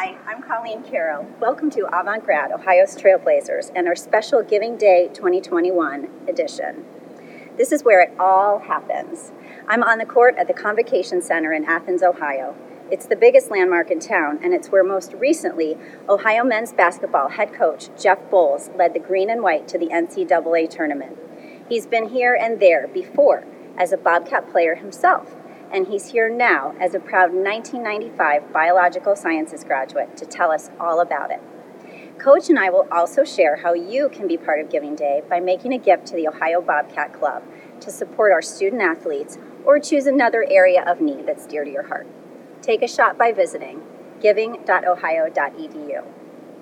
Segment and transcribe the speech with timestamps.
[0.00, 1.26] Hi, I'm Colleen Carroll.
[1.40, 6.86] Welcome to Avant Grad, Ohio's Trailblazers, and our special Giving Day 2021 edition.
[7.58, 9.30] This is where it all happens.
[9.68, 12.56] I'm on the court at the Convocation Center in Athens, Ohio.
[12.90, 15.76] It's the biggest landmark in town, and it's where most recently
[16.08, 20.70] Ohio men's basketball head coach Jeff Boals led the green and white to the NCAA
[20.70, 21.18] tournament.
[21.68, 23.44] He's been here and there before
[23.76, 25.36] as a Bobcat player himself,
[25.72, 31.00] and he's here now as a proud 1995 biological sciences graduate to tell us all
[31.00, 31.40] about it.
[32.18, 35.40] Coach and I will also share how you can be part of Giving Day by
[35.40, 37.42] making a gift to the Ohio Bobcat Club
[37.80, 41.88] to support our student athletes or choose another area of need that's dear to your
[41.88, 42.06] heart.
[42.60, 43.82] Take a shot by visiting
[44.20, 46.04] giving.ohio.edu.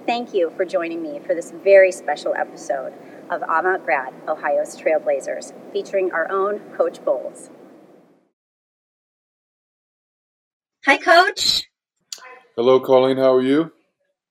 [0.06, 2.92] Thank you for joining me for this very special episode
[3.28, 7.50] of Avant Grad, Ohio's Trailblazers, featuring our own Coach Boals.
[10.88, 11.68] Hi, Coach.
[12.56, 13.18] Hello, Colleen.
[13.18, 13.70] How are you?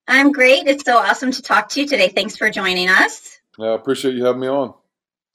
[0.08, 0.66] I'm great.
[0.66, 2.08] It's so awesome to talk to you today.
[2.08, 3.38] Thanks for joining us.
[3.60, 4.74] I appreciate you having me on.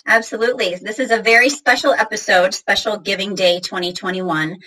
[0.05, 0.75] Absolutely.
[0.75, 4.59] This is a very special episode, special Giving Day 2021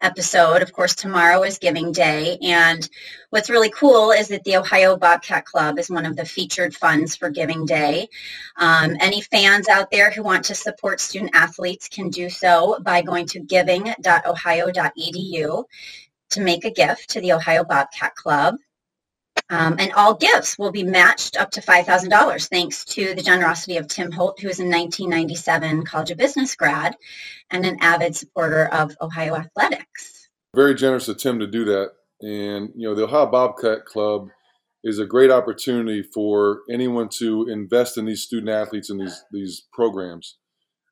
[0.00, 0.62] episode.
[0.62, 2.38] Of course, tomorrow is Giving Day.
[2.40, 2.88] And
[3.30, 7.16] what's really cool is that the Ohio Bobcat Club is one of the featured funds
[7.16, 8.08] for Giving Day.
[8.56, 13.02] Um, any fans out there who want to support student athletes can do so by
[13.02, 15.64] going to giving.ohio.edu
[16.30, 18.56] to make a gift to the Ohio Bobcat Club.
[19.50, 23.88] Um, and all gifts will be matched up to $5,000 thanks to the generosity of
[23.88, 26.96] Tim Holt, who is a 1997 College of Business grad
[27.50, 30.28] and an avid supporter of Ohio athletics.
[30.54, 31.90] Very generous of Tim to do that.
[32.22, 34.28] And, you know, the Ohio Bobcat Club
[34.82, 39.66] is a great opportunity for anyone to invest in these student athletes and these, these
[39.72, 40.36] programs.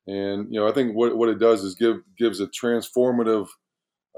[0.07, 3.47] And, you know, I think what, what it does is give gives a transformative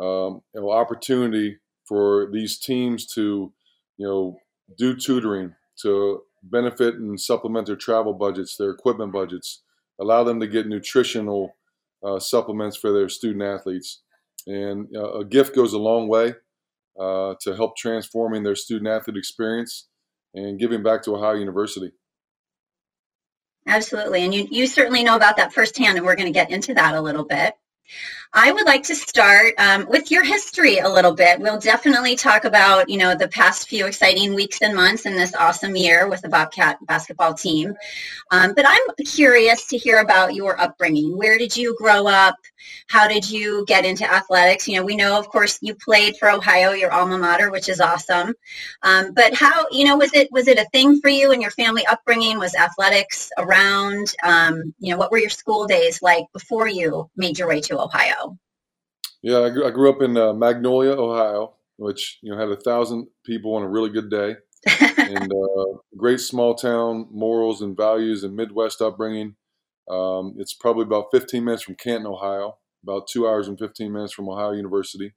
[0.00, 3.52] um, you know, opportunity for these teams to
[3.96, 4.38] you know,
[4.76, 9.62] do tutoring to benefit and supplement their travel budgets, their equipment budgets,
[10.00, 11.56] allow them to get nutritional
[12.04, 14.02] uh, supplements for their student athletes.
[14.46, 16.34] And a gift goes a long way
[17.00, 19.88] uh, to help transforming their student athlete experience
[20.34, 21.92] and giving back to Ohio University.
[23.66, 24.22] Absolutely.
[24.22, 26.94] And you, you certainly know about that firsthand, and we're going to get into that
[26.94, 27.54] a little bit.
[28.36, 31.38] I would like to start um, with your history a little bit.
[31.38, 35.36] We'll definitely talk about, you know, the past few exciting weeks and months in this
[35.36, 37.74] awesome year with the Bobcat basketball team.
[38.32, 41.16] Um, but I'm curious to hear about your upbringing.
[41.16, 42.34] Where did you grow up?
[42.88, 44.66] How did you get into athletics?
[44.66, 47.80] You know, we know, of course, you played for Ohio, your alma mater, which is
[47.80, 48.34] awesome.
[48.82, 51.50] Um, but how, you know, was it was it a thing for you and your
[51.52, 52.38] family upbringing?
[52.38, 54.12] Was athletics around?
[54.24, 57.80] Um, you know, what were your school days like before you made your way to
[57.80, 58.23] Ohio?
[59.24, 62.60] Yeah, I grew, I grew up in uh, Magnolia, Ohio, which you know had a
[62.60, 64.36] thousand people on a really good day,
[64.98, 69.36] and uh, great small town morals and values and Midwest upbringing.
[69.90, 74.12] Um, it's probably about 15 minutes from Canton, Ohio, about two hours and 15 minutes
[74.12, 75.14] from Ohio University.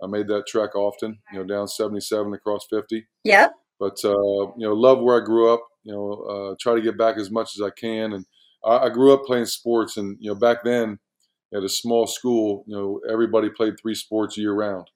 [0.00, 3.04] I made that trek often, you know, down 77 across 50.
[3.24, 3.48] Yeah.
[3.80, 5.66] But uh, you know, love where I grew up.
[5.82, 6.12] You know,
[6.52, 8.26] uh, try to get back as much as I can, and
[8.64, 11.00] I, I grew up playing sports, and you know, back then
[11.54, 14.88] at a small school, you know, everybody played three sports year round.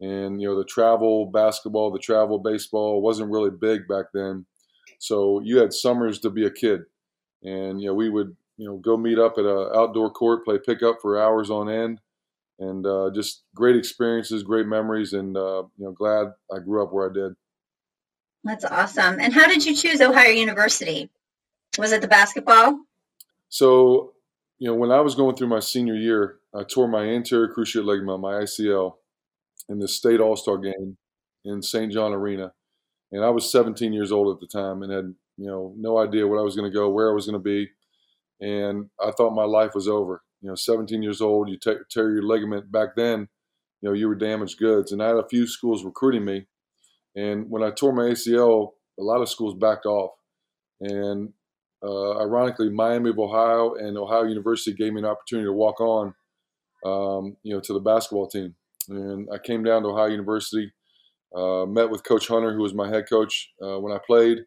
[0.00, 4.46] And, you know, the travel basketball, the travel baseball wasn't really big back then.
[4.98, 6.82] So you had summers to be a kid.
[7.42, 10.58] And, you know, we would, you know, go meet up at an outdoor court, play
[10.64, 12.00] pickup for hours on end.
[12.58, 16.92] And uh, just great experiences, great memories, and, uh, you know, glad I grew up
[16.92, 17.32] where I did.
[18.44, 19.18] That's awesome.
[19.20, 21.10] And how did you choose Ohio University?
[21.78, 22.78] Was it the basketball?
[23.48, 24.12] So
[24.62, 27.84] you know, when I was going through my senior year, I tore my anterior cruciate
[27.84, 28.92] ligament, my ACL,
[29.68, 30.96] in the state All Star game
[31.44, 31.92] in St.
[31.92, 32.52] John Arena,
[33.10, 36.28] and I was 17 years old at the time and had you know no idea
[36.28, 37.70] what I was going to go, where I was going to be,
[38.40, 40.22] and I thought my life was over.
[40.42, 42.70] You know, 17 years old, you t- tear your ligament.
[42.70, 43.26] Back then,
[43.80, 46.46] you know, you were damaged goods, and I had a few schools recruiting me,
[47.16, 50.12] and when I tore my ACL, a lot of schools backed off,
[50.80, 51.32] and
[51.82, 56.14] uh, ironically, Miami of Ohio and Ohio University gave me an opportunity to walk on,
[56.84, 58.54] um, you know, to the basketball team.
[58.88, 60.72] And I came down to Ohio University,
[61.34, 64.38] uh, met with Coach Hunter, who was my head coach uh, when I played.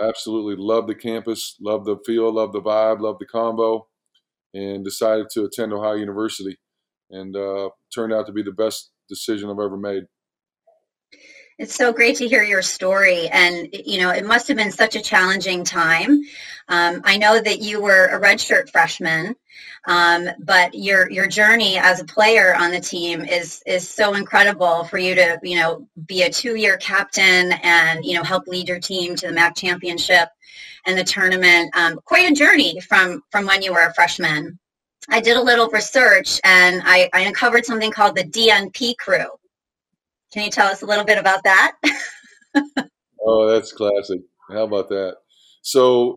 [0.00, 3.82] I absolutely loved the campus, loved the feel, loved the vibe, loved the Convo,
[4.54, 6.58] and decided to attend Ohio University.
[7.10, 10.04] And uh, turned out to be the best decision I've ever made.
[11.58, 13.28] It's so great to hear your story.
[13.28, 16.22] And, you know, it must have been such a challenging time.
[16.68, 19.34] Um, I know that you were a redshirt freshman
[19.86, 24.84] Um, but your your journey as a player on the team is is so incredible
[24.84, 28.68] for you to you know be a two year captain and you know help lead
[28.68, 30.28] your team to the MAC championship
[30.86, 31.76] and the tournament.
[31.76, 34.58] Um, quite a journey from from when you were a freshman.
[35.10, 39.26] I did a little research and I, I uncovered something called the DNP crew.
[40.32, 41.76] Can you tell us a little bit about that?
[43.26, 44.20] oh, that's classic.
[44.50, 45.16] How about that?
[45.62, 46.16] So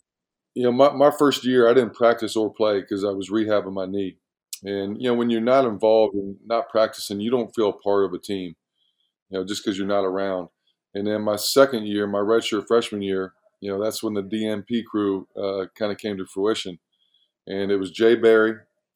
[0.56, 3.74] you know, my, my first year, I didn't practice or play because I was rehabbing
[3.74, 4.18] my knee.
[4.64, 8.14] And, you know, when you're not involved and not practicing, you don't feel part of
[8.14, 8.56] a team,
[9.30, 10.48] you know, just because you're not around.
[10.94, 14.86] And then my second year, my redshirt freshman year, you know, that's when the DNP
[14.86, 16.80] crew uh, kind of came to fruition.
[17.48, 18.56] And it was Jay Barry,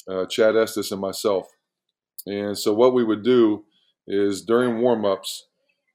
[0.09, 1.47] uh, Chad Estes, and myself.
[2.25, 3.65] And so what we would do
[4.09, 5.45] is during warm-ups,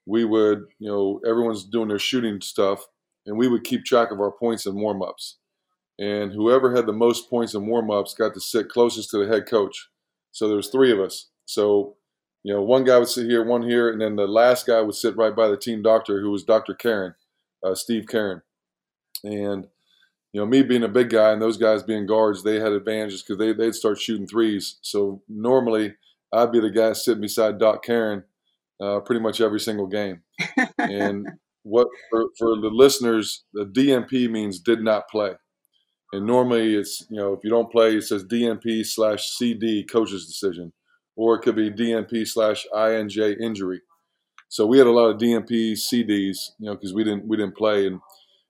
[0.07, 2.87] we would, you know, everyone's doing their shooting stuff,
[3.27, 5.37] and we would keep track of our points in warm-ups
[5.99, 9.47] and whoever had the most points in warmups got to sit closest to the head
[9.47, 9.89] coach.
[10.33, 11.29] So there was three of us.
[11.47, 11.97] So
[12.43, 14.95] you know, one guy would sit here, one here, and then the last guy would
[14.95, 16.75] sit right by the team doctor, who was Dr.
[16.75, 17.15] Karen,
[17.63, 18.43] uh, Steve Karen.
[19.23, 19.69] And
[20.33, 23.23] you know, me being a big guy and those guys being guards, they had advantages
[23.23, 24.79] because they they'd start shooting threes.
[24.83, 25.95] So normally,
[26.35, 28.25] I'd be the guy sitting beside Doc Karen
[28.83, 30.23] uh, pretty much every single game.
[30.79, 31.27] and
[31.63, 35.33] what for, for the listeners, the DNP means did not play.
[36.13, 40.27] And normally it's, you know, if you don't play, it says DNP slash CD, coach's
[40.27, 40.73] decision,
[41.17, 43.81] or it could be DNP slash INJ injury.
[44.49, 47.57] So we had a lot of DNP CDs, you know, because we didn't we didn't
[47.57, 47.99] play, and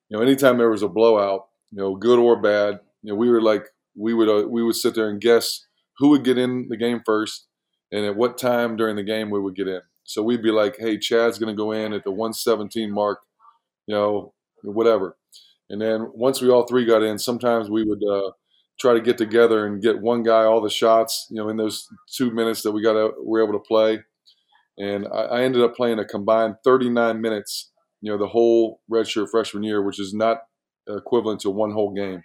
[0.09, 3.31] you know, anytime there was a blowout, you know, good or bad, you know, we
[3.31, 3.65] were like
[3.97, 5.65] we would uh, we would sit there and guess
[5.99, 7.47] who would get in the game first,
[7.95, 9.81] and at what time during the game we would get in.
[10.03, 13.21] So we'd be like, hey, Chad's going to go in at the 117 mark,
[13.87, 15.17] you know, whatever.
[15.71, 18.33] And then once we all three got in, sometimes we would uh,
[18.81, 21.87] try to get together and get one guy all the shots, you know, in those
[22.13, 24.01] two minutes that we got to, were able to play.
[24.77, 27.71] And I, I ended up playing a combined 39 minutes,
[28.03, 30.39] you know, the whole redshirt freshman year, which is not
[30.89, 32.25] equivalent to one whole game,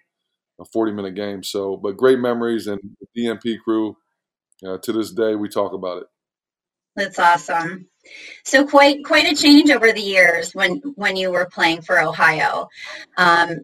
[0.59, 1.43] a 40 minute game.
[1.43, 3.95] So, but great memories and the DNP crew.
[4.65, 6.07] Uh, to this day, we talk about it.
[6.95, 7.87] That's awesome.
[8.43, 12.67] So quite quite a change over the years when when you were playing for Ohio.
[13.17, 13.59] Um,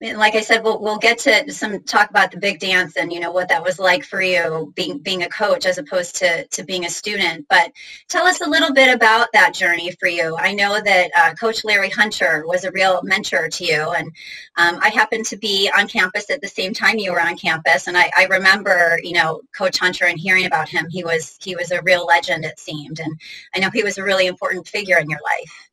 [0.00, 3.20] like I said, we'll, we'll get to some talk about the big dance and you
[3.20, 6.64] know what that was like for you being being a coach as opposed to to
[6.64, 7.46] being a student.
[7.48, 7.72] But
[8.08, 10.36] tell us a little bit about that journey for you.
[10.36, 14.08] I know that uh, Coach Larry Hunter was a real mentor to you, and
[14.56, 17.86] um, I happened to be on campus at the same time you were on campus,
[17.86, 20.88] and I, I remember you know Coach Hunter and hearing about him.
[20.90, 23.20] He was he was a real legend, it seemed, and
[23.54, 25.70] I know he was a really important figure in your life.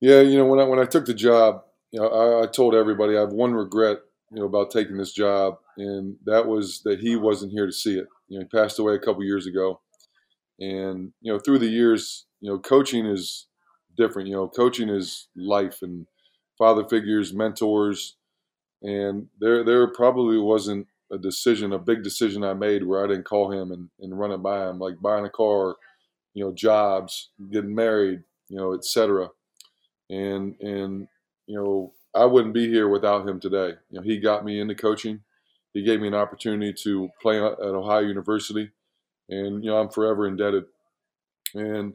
[0.00, 2.74] Yeah, you know when I when I took the job you know, I, I, told
[2.74, 3.98] everybody I have one regret,
[4.30, 7.98] you know, about taking this job, and that was that he wasn't here to see
[7.98, 8.06] it.
[8.28, 9.80] You know, he passed away a couple years ago,
[10.58, 13.46] and you know, through the years, you know, coaching is
[13.96, 14.28] different.
[14.28, 16.06] You know, coaching is life and
[16.56, 18.16] father figures, mentors,
[18.82, 23.26] and there there probably wasn't a decision, a big decision I made where I didn't
[23.26, 25.76] call him and, and run it by him, like buying a car,
[26.32, 29.28] you know, jobs, getting married, you know, etc.
[30.08, 31.06] And and
[31.46, 33.74] you know, I wouldn't be here without him today.
[33.90, 35.20] You know, he got me into coaching.
[35.72, 38.70] He gave me an opportunity to play at Ohio University,
[39.28, 40.64] and you know, I'm forever indebted.
[41.54, 41.94] And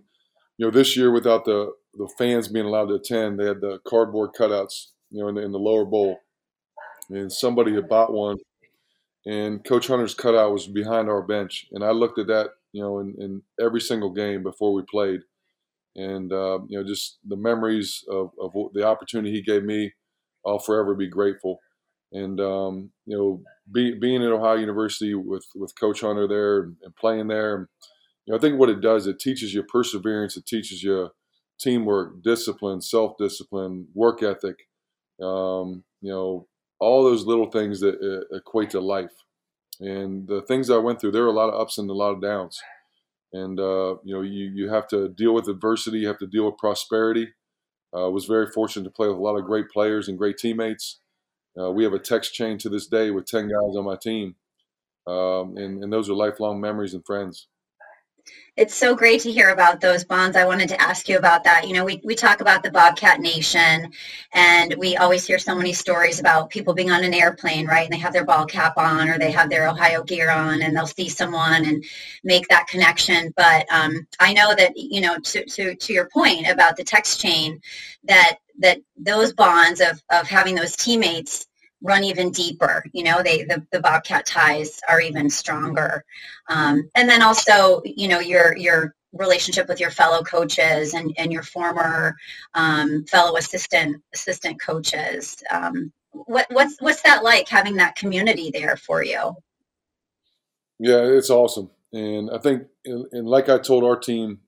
[0.57, 3.79] you know, this year without the the fans being allowed to attend, they had the
[3.87, 6.19] cardboard cutouts, you know, in the, in the lower bowl,
[7.09, 8.37] and somebody had bought one,
[9.25, 12.99] and Coach Hunter's cutout was behind our bench, and I looked at that, you know,
[12.99, 15.21] in, in every single game before we played
[15.97, 19.91] and uh, you know just the memories of, of the opportunity he gave me
[20.45, 21.59] i'll forever be grateful.
[22.13, 26.95] And um, you know be, being at ohio university with with coach hunter there and,
[26.97, 27.67] playing there
[28.25, 31.09] you know, i think what it does it teaches you perseverance it teaches you
[31.59, 34.67] teamwork discipline self-discipline work ethic
[35.21, 36.47] um, you know
[36.79, 39.13] all those little things that uh, equate to life.
[39.79, 42.13] And the things i went through there are a lot of ups and a lot
[42.13, 42.59] of downs
[43.33, 45.99] and uh, you know you you have to deal with adversity.
[45.99, 47.29] You have to deal with prosperity.
[47.95, 50.99] Uh, was very fortunate to play with a lot of great players and great teammates.
[51.59, 54.35] Uh, we have a text chain to this day with ten guys on my team,
[55.07, 57.47] um, and, and those are lifelong memories and friends
[58.57, 60.35] it's so great to hear about those bonds.
[60.35, 61.67] I wanted to ask you about that.
[61.67, 63.91] You know, we, we talk about the Bobcat Nation,
[64.33, 67.83] and we always hear so many stories about people being on an airplane, right?
[67.83, 70.75] And they have their ball cap on or they have their Ohio gear on, and
[70.75, 71.83] they'll see someone and
[72.23, 73.31] make that connection.
[73.37, 77.21] But um, I know that, you know, to, to, to your point about the text
[77.21, 77.61] chain,
[78.05, 81.46] that that those bonds of, of having those teammates
[81.81, 82.83] run even deeper.
[82.93, 86.03] You know, they the, the Bobcat ties are even stronger.
[86.49, 91.31] Um, and then also, you know, your your relationship with your fellow coaches and, and
[91.31, 92.15] your former
[92.53, 95.41] um, fellow assistant assistant coaches.
[95.51, 99.35] Um, what, what's what's that like having that community there for you?
[100.79, 104.39] Yeah, it's awesome, and I think, and, like I told our team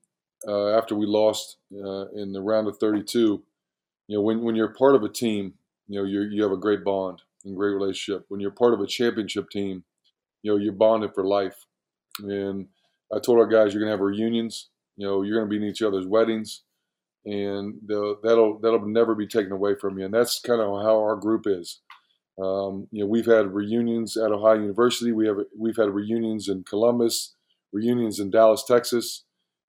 [0.46, 3.42] uh, after we lost uh, in the round of 32,
[4.06, 5.54] you know, when when you're part of a team,
[5.90, 8.24] you know, you you have a great bond and great relationship.
[8.28, 9.82] When you're part of a championship team,
[10.42, 11.66] you know, you're bonded for life.
[12.20, 12.68] And
[13.12, 14.70] I told our guys, you're gonna have reunions.
[14.96, 16.62] You know, you're gonna be in each other's weddings,
[17.24, 20.04] and that'll that'll never be taken away from you.
[20.04, 21.80] And that's kind of how our group is.
[22.40, 25.10] Um, you know, we've had reunions at Ohio University.
[25.10, 27.34] We have we've had reunions in Columbus,
[27.72, 29.24] reunions in Dallas, Texas.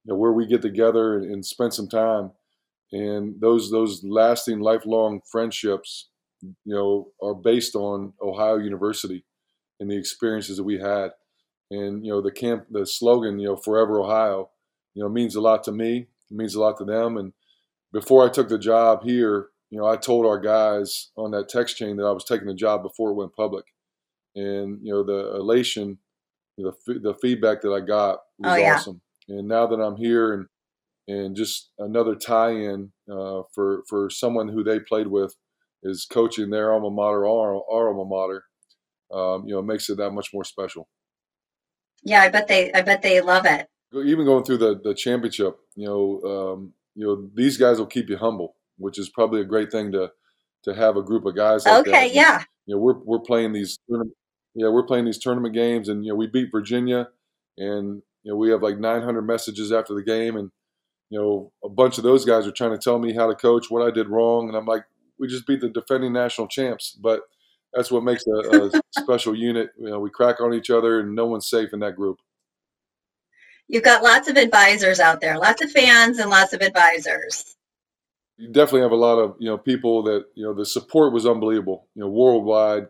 [0.05, 2.31] You know, where we get together and, and spend some time,
[2.91, 6.09] and those those lasting, lifelong friendships
[6.41, 9.25] you know, are based on Ohio University
[9.79, 11.11] and the experiences that we had.
[11.69, 14.49] And you know, the camp, the slogan, you know, "Forever Ohio,"
[14.93, 16.07] you know, means a lot to me.
[16.29, 17.17] It means a lot to them.
[17.17, 17.33] And
[17.93, 21.77] before I took the job here, you know, I told our guys on that text
[21.77, 23.65] chain that I was taking the job before it went public.
[24.35, 25.99] And you know, the elation,
[26.57, 28.75] you know, the the feedback that I got was oh, yeah.
[28.75, 29.01] awesome.
[29.29, 30.47] And now that I'm here and
[31.07, 35.35] and just another tie-in uh, for for someone who they played with
[35.83, 38.43] is coaching their alma mater, our, our alma mater,
[39.13, 40.87] um, you know, makes it that much more special.
[42.03, 43.67] Yeah, I bet they, I bet they love it.
[43.93, 48.09] Even going through the the championship, you know, um, you know, these guys will keep
[48.09, 50.11] you humble, which is probably a great thing to
[50.63, 51.65] to have a group of guys.
[51.65, 52.13] Like okay, that.
[52.13, 52.43] yeah.
[52.65, 56.15] You know, we're we're playing these, yeah, we're playing these tournament games, and you know,
[56.15, 57.09] we beat Virginia,
[57.57, 60.51] and you know, we have like 900 messages after the game, and
[61.09, 63.69] you know, a bunch of those guys are trying to tell me how to coach,
[63.69, 64.85] what I did wrong, and I'm like,
[65.21, 66.97] we just beat the defending national champs.
[66.99, 67.21] But
[67.73, 69.69] that's what makes a, a special unit.
[69.79, 72.17] You know, we crack on each other, and no one's safe in that group.
[73.69, 77.55] You've got lots of advisors out there, lots of fans, and lots of advisors.
[78.37, 81.25] You definitely have a lot of you know people that you know the support was
[81.25, 81.87] unbelievable.
[81.95, 82.87] You know, worldwide,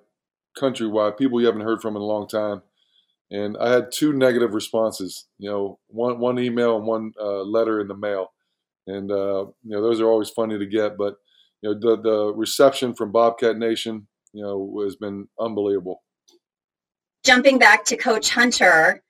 [0.58, 2.64] countrywide, people you haven't heard from in a long time.
[3.30, 5.28] And I had two negative responses.
[5.38, 8.32] You know, one one email and one uh, letter in the mail,
[8.88, 11.18] and uh, you know those are always funny to get, but
[11.62, 16.02] you know the the reception from Bobcat Nation, you know, has been unbelievable.
[17.24, 19.04] Jumping back to Coach Hunter,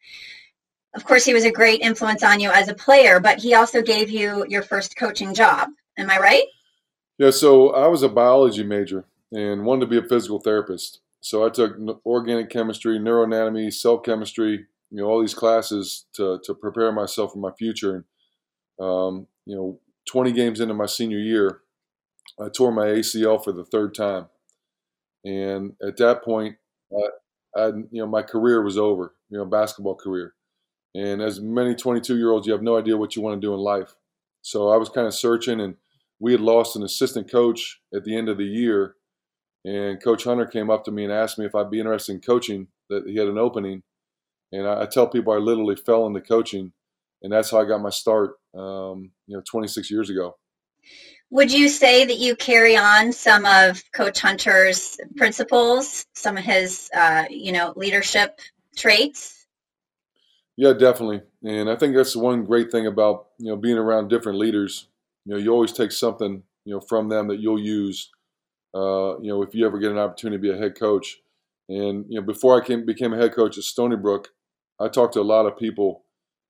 [0.94, 3.82] of course, he was a great influence on you as a player, but he also
[3.82, 5.70] gave you your first coaching job.
[5.98, 6.44] Am I right?
[7.18, 7.32] Yeah.
[7.32, 11.00] So I was a biology major and wanted to be a physical therapist.
[11.22, 16.54] So I took organic chemistry, neuroanatomy, cell chemistry, you know, all these classes to to
[16.54, 17.96] prepare myself for my future.
[17.96, 21.62] And um, you know, 20 games into my senior year,
[22.40, 24.28] I tore my ACL for the third time,
[25.24, 26.56] and at that point,
[26.94, 29.16] I, I, you know, my career was over.
[29.30, 30.34] You know, basketball career.
[30.94, 33.54] And as many 22 year olds, you have no idea what you want to do
[33.54, 33.96] in life.
[34.42, 35.76] So I was kind of searching, and
[36.20, 38.96] we had lost an assistant coach at the end of the year.
[39.64, 42.22] And Coach Hunter came up to me and asked me if I'd be interested in
[42.22, 42.68] coaching.
[42.90, 43.84] That he had an opening,
[44.52, 46.74] and I, I tell people I literally fell into coaching,
[47.22, 48.32] and that's how I got my start.
[48.54, 50.36] Um, you know, 26 years ago.
[51.32, 56.90] Would you say that you carry on some of Coach Hunter's principles, some of his,
[56.94, 58.40] uh, you know, leadership
[58.76, 59.48] traits?
[60.58, 61.22] Yeah, definitely.
[61.44, 64.88] And I think that's one great thing about you know being around different leaders.
[65.26, 68.10] You know, you always take something you know from them that you'll use.
[68.76, 71.18] Uh, you know, if you ever get an opportunity to be a head coach.
[71.70, 74.30] And you know, before I came became a head coach at Stony Brook,
[74.80, 76.04] I talked to a lot of people,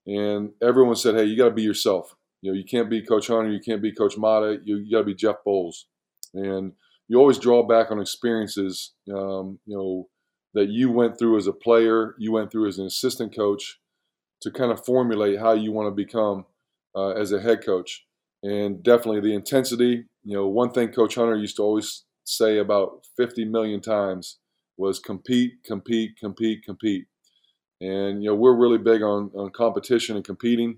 [0.07, 3.27] and everyone said, "Hey, you got to be yourself." You know, you can't be Coach
[3.27, 5.83] Hunter, you can't be Coach Matta, you, you got to be Jeff Boals.
[6.33, 6.73] And
[7.07, 10.07] you always draw back on experiences, um, you know,
[10.53, 13.79] that you went through as a player, you went through as an assistant coach
[14.41, 16.45] to kind of formulate how you want to become
[16.95, 18.05] uh, as a head coach.
[18.43, 23.05] And definitely the intensity, you know, one thing Coach Hunter used to always say about
[23.17, 24.39] 50 million times
[24.77, 27.05] was compete, compete, compete, compete.
[27.79, 30.77] And, you know, we're really big on, on competition and competing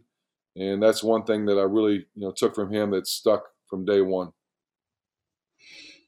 [0.55, 3.85] and that's one thing that I really you know took from him that stuck from
[3.85, 4.31] day one.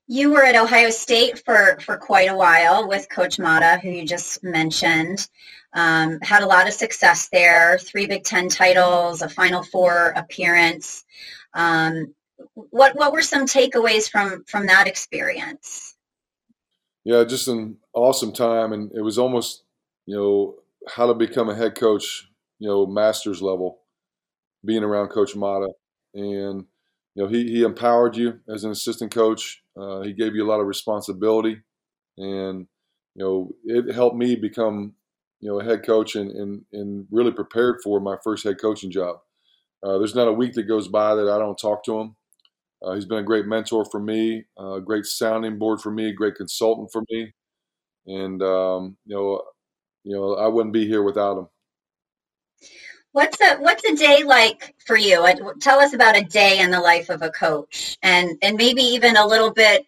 [0.07, 4.05] You were at Ohio State for for quite a while with Coach Matta, who you
[4.05, 5.27] just mentioned.
[5.73, 11.03] Um, had a lot of success there, three Big Ten titles, a Final Four appearance.
[11.53, 12.13] Um,
[12.53, 15.95] what what were some takeaways from from that experience?
[17.03, 19.63] Yeah, just an awesome time, and it was almost
[20.05, 20.55] you know
[20.87, 23.79] how to become a head coach, you know, master's level
[24.65, 25.69] being around Coach Matta,
[26.13, 26.65] and
[27.15, 29.63] you know he he empowered you as an assistant coach.
[29.77, 31.61] Uh, he gave you a lot of responsibility,
[32.17, 32.67] and
[33.15, 34.93] you know it helped me become
[35.41, 38.91] you know a head coach and and, and really prepared for my first head coaching
[38.91, 39.17] job.
[39.83, 42.15] Uh, there's not a week that goes by that I don't talk to him.
[42.83, 46.13] Uh, he's been a great mentor for me, a great sounding board for me, a
[46.13, 47.33] great consultant for me,
[48.07, 49.41] and um, you know,
[50.03, 51.47] you know, I wouldn't be here without him.
[53.15, 55.25] What's a what's a day like for you?
[55.61, 59.15] Tell us about a day in the life of a coach, and and maybe even
[59.15, 59.87] a little bit.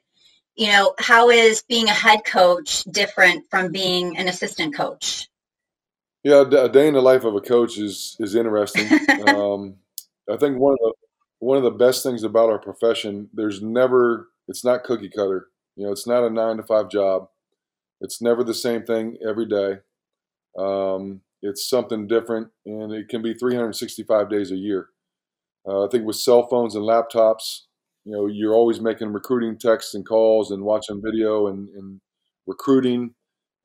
[0.55, 5.27] You know, how is being a head coach different from being an assistant coach?
[6.23, 8.87] Yeah, a day in the life of a coach is is interesting.
[9.27, 9.75] um,
[10.31, 10.93] I think one of the
[11.39, 15.47] one of the best things about our profession, there's never it's not cookie cutter.
[15.75, 17.27] You know, it's not a nine to five job.
[17.99, 19.79] It's never the same thing every day.
[20.57, 24.89] Um, it's something different, and it can be 365 days a year.
[25.67, 27.61] Uh, I think with cell phones and laptops,
[28.05, 31.99] you know, you're always making recruiting texts and calls and watching video and, and
[32.45, 33.15] recruiting,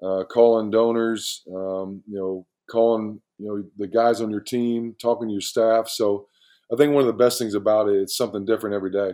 [0.03, 5.29] uh, calling donors, um, you know, calling you know the guys on your team, talking
[5.29, 5.89] to your staff.
[5.89, 6.27] So
[6.73, 9.13] I think one of the best things about it, it's something different every day.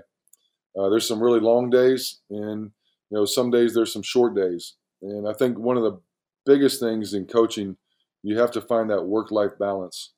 [0.78, 2.70] Uh, there's some really long days, and
[3.10, 4.76] you know some days there's some short days.
[5.02, 6.00] And I think one of the
[6.46, 7.76] biggest things in coaching
[8.28, 10.12] you have to find that work life balance.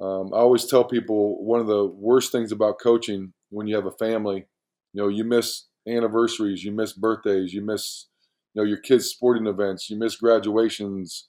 [0.00, 3.86] Um, I always tell people one of the worst things about coaching when you have
[3.86, 4.46] a family,
[4.92, 8.06] you know, you miss anniversaries, you miss birthdays, you miss,
[8.52, 11.28] you know, your kids' sporting events, you miss graduations.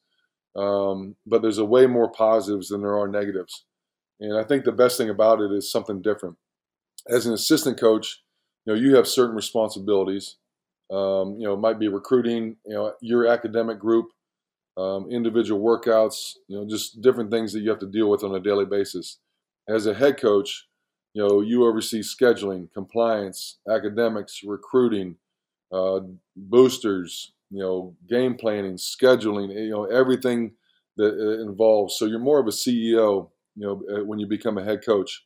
[0.57, 3.65] Um, but there's a way more positives than there are negatives.
[4.19, 6.35] And I think the best thing about it is something different.
[7.07, 8.21] As an assistant coach,
[8.65, 10.35] you know, you have certain responsibilities.
[10.91, 14.07] Um, you know, it might be recruiting, you know, your academic group,
[14.79, 18.35] um, individual workouts, you know, just different things that you have to deal with on
[18.35, 19.17] a daily basis.
[19.67, 20.67] As a head coach,
[21.13, 25.15] you know, you oversee scheduling, compliance, academics, recruiting,
[25.71, 25.99] uh,
[26.35, 30.53] boosters, you know, game planning, scheduling, you know, everything
[30.97, 31.97] that uh, involves.
[31.97, 35.23] So you're more of a CEO, you know, uh, when you become a head coach.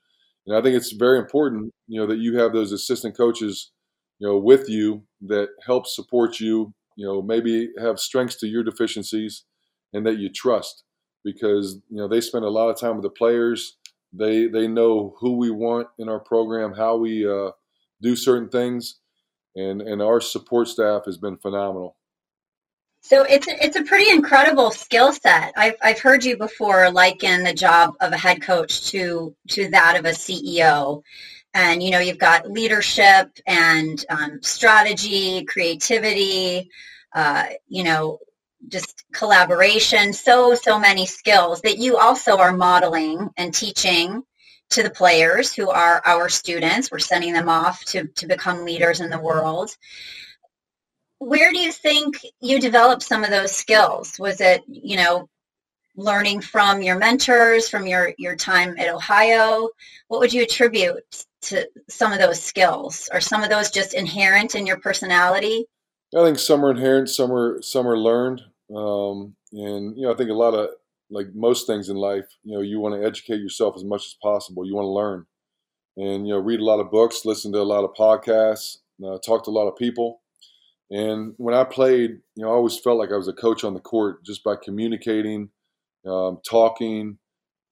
[0.48, 3.72] And I think it's very important, you know, that you have those assistant coaches,
[4.20, 8.64] you know, with you that help support you you know maybe have strengths to your
[8.64, 9.46] deficiencies
[9.94, 10.84] and that you trust
[11.24, 13.78] because you know they spend a lot of time with the players.
[14.12, 17.52] They they know who we want in our program how we uh,
[18.02, 19.00] do certain things
[19.56, 21.96] and and our support staff has been phenomenal.
[23.02, 25.54] So it's it's a pretty incredible skill set.
[25.58, 29.98] I've I've heard you before liken the job of a head coach to to that
[30.00, 31.04] of a CEO,
[31.54, 36.70] and you know you've got leadership and um, strategy, creativity,
[37.14, 38.20] uh, you know,
[38.68, 44.24] just collaboration, so, so many skills that you also are modeling and teaching
[44.70, 46.92] to the players who are our students.
[46.92, 49.76] We're sending them off to, to become leaders in the world.
[51.20, 54.18] Where do you think you developed some of those skills?
[54.20, 55.30] Was it, you know,
[55.96, 59.70] learning from your mentors, from your, your time at Ohio?
[60.08, 63.10] What would you attribute to some of those skills?
[63.12, 65.66] Are some of those just inherent in your personality?
[66.16, 68.42] I think some are inherent, some are some are learned,
[68.76, 70.70] um, and you know I think a lot of
[71.10, 74.16] like most things in life, you know, you want to educate yourself as much as
[74.22, 74.66] possible.
[74.66, 75.26] You want to learn,
[75.98, 79.18] and you know, read a lot of books, listen to a lot of podcasts, uh,
[79.20, 80.22] talk to a lot of people.
[80.92, 83.74] And when I played, you know, I always felt like I was a coach on
[83.74, 85.50] the court just by communicating,
[86.06, 87.18] um, talking,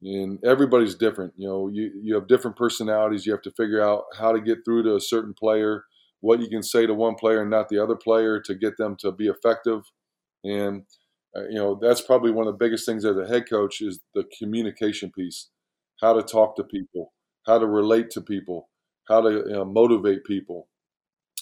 [0.04, 1.34] and everybody's different.
[1.38, 3.26] You know, you you have different personalities.
[3.26, 5.86] You have to figure out how to get through to a certain player
[6.22, 8.96] what you can say to one player and not the other player to get them
[9.00, 9.82] to be effective.
[10.44, 10.84] And
[11.36, 14.00] uh, you know that's probably one of the biggest things as a head coach is
[14.16, 15.50] the communication piece,
[16.02, 17.14] how to talk to people,
[17.46, 18.70] how to relate to people,
[19.08, 20.68] how to you know, motivate people.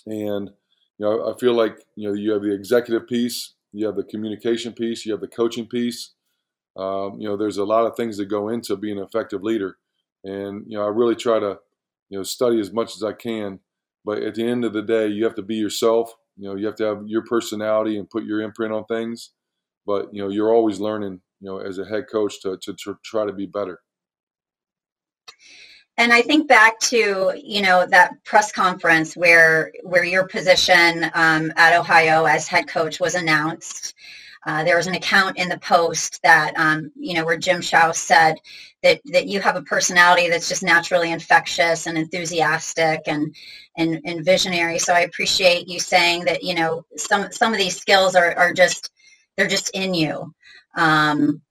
[0.05, 0.49] And
[0.97, 4.03] you know I feel like you know you have the executive piece, you have the
[4.03, 6.13] communication piece, you have the coaching piece.
[6.77, 9.77] Um, you know there's a lot of things that go into being an effective leader,
[10.23, 11.59] and you know I really try to
[12.09, 13.59] you know study as much as I can
[14.05, 16.13] but at the end of the day, you have to be yourself.
[16.37, 19.31] You know, you have to have your personality and put your imprint on things.
[19.85, 21.21] But you know, you're always learning.
[21.41, 23.81] You know, as a head coach to to, to try to be better.
[25.97, 31.51] And I think back to you know that press conference where where your position um,
[31.55, 33.93] at Ohio as head coach was announced.
[34.45, 37.95] Uh, there was an account in the post that um, you know where Jim Schaus
[37.97, 38.35] said
[38.83, 43.35] that that you have a personality that's just naturally infectious and enthusiastic and
[43.77, 44.79] and, and visionary.
[44.79, 48.53] So I appreciate you saying that you know some some of these skills are, are
[48.53, 48.91] just
[49.37, 50.33] they're just in you.
[50.75, 51.41] Um,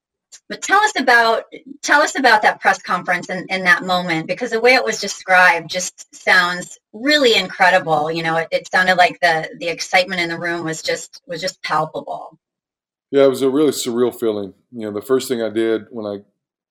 [0.48, 1.44] But tell us about
[1.82, 5.00] tell us about that press conference and, and that moment because the way it was
[5.00, 8.12] described just sounds really incredible.
[8.12, 11.40] You know, it, it sounded like the the excitement in the room was just was
[11.42, 12.38] just palpable.
[13.10, 14.54] Yeah, it was a really surreal feeling.
[14.72, 16.22] You know, the first thing I did when I,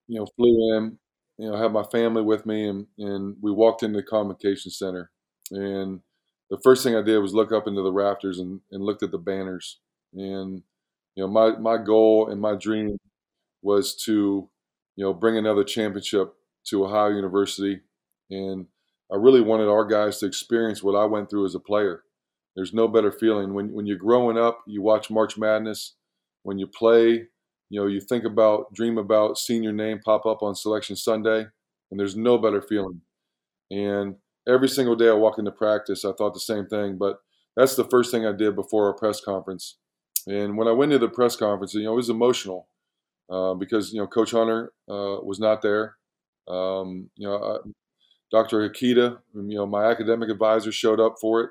[0.08, 0.98] you know, flew in,
[1.38, 5.12] you know, had my family with me, and and we walked into the convocation center,
[5.52, 6.02] and
[6.50, 9.12] the first thing I did was look up into the rafters and, and looked at
[9.12, 9.80] the banners,
[10.14, 10.64] and
[11.16, 12.98] you know, my my goal and my dream
[13.62, 14.50] was to,
[14.96, 16.34] you know, bring another championship
[16.68, 17.82] to Ohio University,
[18.30, 18.68] and
[19.12, 22.04] I really wanted our guys to experience what I went through as a player.
[22.56, 25.96] There's no better feeling when when you're growing up, you watch March Madness
[26.44, 27.28] when you play,
[27.70, 31.46] you know, you think about, dream about seeing your name pop up on Selection Sunday,
[31.92, 33.02] and there's no better feeling.
[33.72, 34.16] And
[34.48, 36.98] every single day I walk into practice, I thought the same thing.
[36.98, 37.20] But
[37.56, 39.78] that's the first thing I did before our press conference.
[40.28, 42.68] And when I went to the press conference, you know, it was emotional
[43.30, 45.96] uh, because you know Coach Hunter uh, was not there.
[46.48, 47.60] Um, you know, uh,
[48.32, 48.70] Dr.
[48.70, 51.50] Hikita, you know, my academic advisor showed up for it,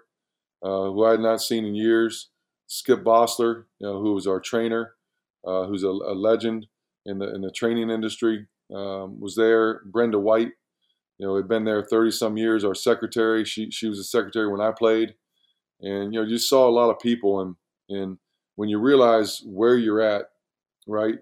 [0.62, 2.31] uh, who I had not seen in years.
[2.66, 4.94] Skip Bossler, you know, who was our trainer,
[5.46, 6.66] uh, who's a, a, legend
[7.05, 9.83] in the in the training industry, um, was there.
[9.85, 10.52] Brenda White,
[11.18, 12.64] you know, had been there 30 some years.
[12.64, 15.14] Our secretary, she she was a secretary when I played,
[15.81, 17.55] and you know, you saw a lot of people, and
[17.88, 18.18] and
[18.57, 20.31] when you realize where you're at,
[20.88, 21.18] right,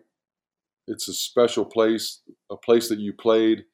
[0.87, 3.65] it's a special place, a place that you played,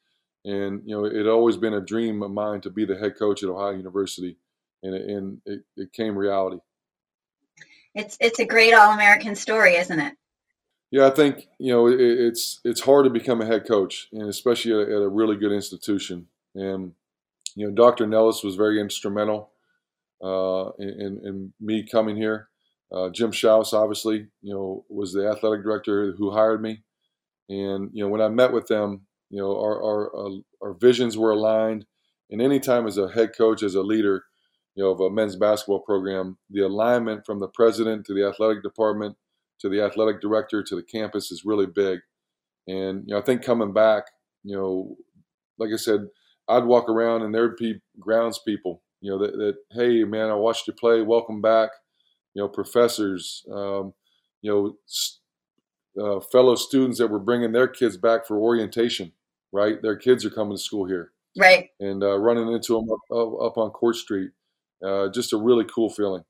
[0.43, 3.17] and you know, it had always been a dream of mine to be the head
[3.17, 4.35] coach at Ohio University,
[4.83, 6.57] and it, and it, it came reality
[7.95, 10.13] it's it's a great all American story, isn't it?
[10.91, 14.29] Yeah, I think you know it, it's it's hard to become a head coach, and
[14.29, 16.27] especially at, at, a really good institution.
[16.53, 16.93] And
[17.55, 18.07] you know, Dr.
[18.07, 19.51] Nellis was very instrumental
[20.23, 22.49] uh, in, in, me coming here.
[22.91, 26.83] Uh, Jim Schaus, obviously, you know, was the athletic director who hired me.
[27.49, 31.17] And you know, when I met with them, you know, our our, uh, our visions
[31.17, 31.85] were aligned.
[32.29, 34.23] And anytime as a head coach, as a leader,
[34.75, 38.63] you know, of a men's basketball program, the alignment from the president to the athletic
[38.63, 39.17] department
[39.59, 41.99] to the athletic director to the campus is really big.
[42.67, 44.05] And you know, I think coming back,
[44.43, 44.95] you know,
[45.57, 46.07] like I said,
[46.47, 50.35] I'd walk around and there'd be grounds people, you know, that, that hey man, I
[50.35, 51.69] watched you play, welcome back.
[52.33, 53.93] You know, professors, um,
[54.41, 54.77] you
[55.97, 59.11] know, uh, fellow students that were bringing their kids back for orientation.
[59.53, 61.11] Right, their kids are coming to school here.
[61.37, 64.31] Right, and uh, running into them up, up, up on Court Street
[64.85, 66.23] uh, just a really cool feeling.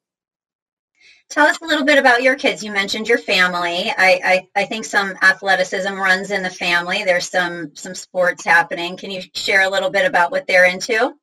[1.31, 2.61] Tell us a little bit about your kids.
[2.61, 3.89] You mentioned your family.
[3.97, 7.05] I, I, I, think some athleticism runs in the family.
[7.05, 8.97] There's some some sports happening.
[8.97, 11.13] Can you share a little bit about what they're into?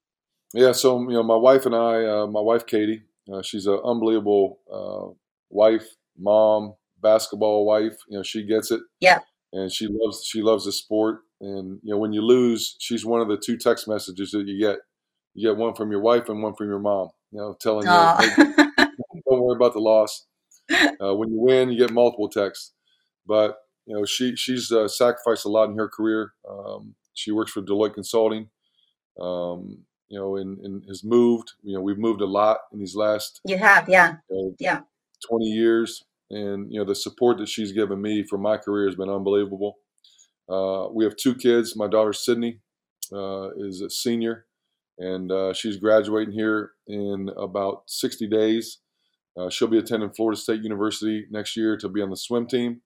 [0.55, 3.79] Yeah, so you know, my wife and I, uh, my wife Katie, uh, she's an
[3.85, 5.13] unbelievable uh,
[5.51, 5.87] wife,
[6.19, 7.99] mom, basketball wife.
[8.09, 8.81] You know, she gets it.
[9.01, 9.19] Yeah.
[9.53, 11.21] And she loves she loves the sport.
[11.43, 14.59] And you know, when you lose, she's one of the two text messages that you
[14.59, 14.79] get.
[15.35, 17.93] You get one from your wife and one from your mom you know, telling you,
[17.93, 18.65] hey,
[19.29, 20.27] don't worry about the loss.
[20.71, 22.73] Uh, when you win, you get multiple texts.
[23.27, 26.33] But you know, she she's uh, sacrificed a lot in her career.
[26.49, 28.49] Um, she works for Deloitte Consulting.
[29.21, 31.53] Um, you know, and, and, has moved.
[31.63, 33.41] You know, we've moved a lot in these last.
[33.45, 34.81] You have, yeah, you know, yeah,
[35.27, 38.97] twenty years, and you know the support that she's given me for my career has
[38.97, 39.79] been unbelievable.
[40.49, 41.77] Uh, we have two kids.
[41.77, 42.61] My daughter Sydney
[43.13, 44.47] uh, is a senior
[44.99, 48.79] and uh, she's graduating here in about 60 days.
[49.37, 52.81] Uh, she'll be attending Florida State University next year to be on the swim team.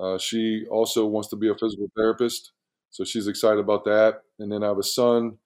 [0.00, 2.52] Uh, she also wants to be a physical therapist,
[2.90, 4.22] so she's excited about that.
[4.38, 5.38] And then I have a son,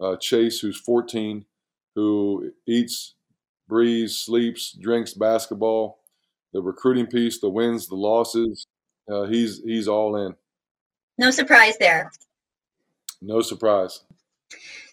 [0.00, 1.46] uh, Chase, who's 14,
[1.94, 3.14] who eats,
[3.68, 6.00] breathes, sleeps, drinks basketball.
[6.52, 8.66] The recruiting piece, the wins, the losses,
[9.10, 10.34] uh, he's he's all in.
[11.16, 12.10] No surprise there.
[13.22, 14.00] No surprise.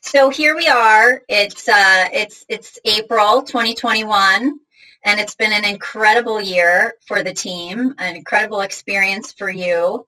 [0.02, 1.22] So here we are.
[1.28, 4.58] It's uh, it's it's April 2021,
[5.04, 10.08] and it's been an incredible year for the team, an incredible experience for you,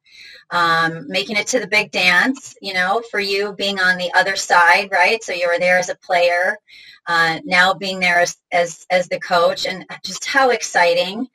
[0.50, 2.56] um, making it to the big dance.
[2.62, 5.22] You know, for you being on the other side, right?
[5.22, 6.58] So you were there as a player,
[7.06, 11.28] uh, now being there as, as as the coach, and just how exciting.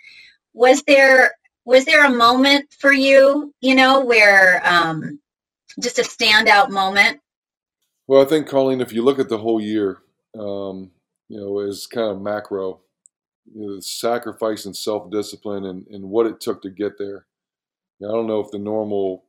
[0.55, 1.33] Was there
[1.67, 5.21] was there a moment for you, you know, where um,
[5.79, 7.21] just a standout moment
[8.07, 9.99] well, I think, Colleen, if you look at the whole year,
[10.39, 10.91] um,
[11.29, 12.81] you know, as kind of macro,
[13.53, 17.27] you know, the sacrifice and self discipline and, and what it took to get there.
[18.03, 19.25] I don't know if the normal,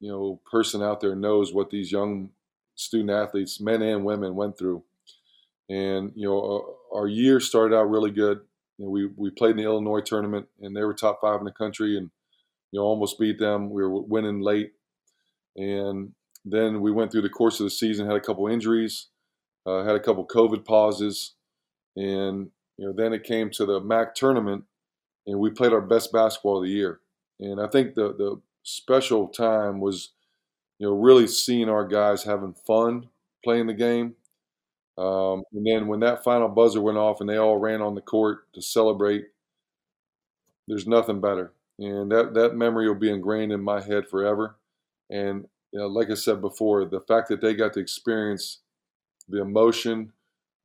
[0.00, 2.30] you know, person out there knows what these young
[2.76, 4.84] student athletes, men and women, went through.
[5.68, 8.40] And you know, our, our year started out really good.
[8.78, 11.44] You know, we we played in the Illinois tournament, and they were top five in
[11.44, 12.10] the country, and
[12.72, 13.70] you know, almost beat them.
[13.70, 14.72] We were winning late,
[15.56, 16.12] and
[16.52, 19.08] then we went through the course of the season, had a couple injuries,
[19.66, 21.34] uh, had a couple COVID pauses,
[21.96, 24.64] and you know, then it came to the MAC tournament,
[25.26, 27.00] and we played our best basketball of the year.
[27.40, 30.12] And I think the the special time was,
[30.78, 33.08] you know, really seeing our guys having fun
[33.44, 34.14] playing the game.
[34.96, 38.00] Um, and then when that final buzzer went off and they all ran on the
[38.00, 39.26] court to celebrate,
[40.66, 41.52] there's nothing better.
[41.78, 44.56] And that, that memory will be ingrained in my head forever.
[45.08, 48.60] And you know, like I said before, the fact that they got to experience
[49.28, 50.12] the emotion,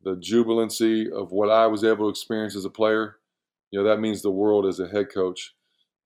[0.04, 3.18] the jubilancy of what I was able to experience as a player,
[3.72, 5.54] you know, that means the world as a head coach.